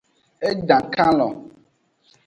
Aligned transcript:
E 0.47 0.49
dan 0.67 0.85
kalon. 0.95 1.33